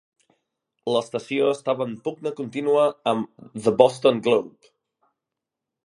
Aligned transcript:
L'estació 0.93 1.51
estava 1.57 1.87
en 1.89 1.93
pugna 2.09 2.33
contínua 2.41 2.89
amb 3.13 3.47
"The 3.67 3.77
Boston 3.83 4.25
Globe". 4.31 4.73